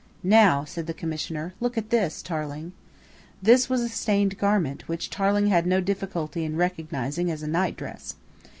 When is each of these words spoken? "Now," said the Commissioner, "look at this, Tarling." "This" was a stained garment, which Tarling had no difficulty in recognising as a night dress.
"Now," 0.23 0.65
said 0.65 0.87
the 0.87 0.95
Commissioner, 0.95 1.53
"look 1.59 1.77
at 1.77 1.91
this, 1.91 2.23
Tarling." 2.23 2.73
"This" 3.39 3.69
was 3.69 3.81
a 3.81 3.87
stained 3.89 4.39
garment, 4.39 4.87
which 4.87 5.11
Tarling 5.11 5.45
had 5.45 5.67
no 5.67 5.79
difficulty 5.79 6.43
in 6.43 6.55
recognising 6.55 7.29
as 7.29 7.43
a 7.43 7.47
night 7.47 7.77
dress. 7.77 8.15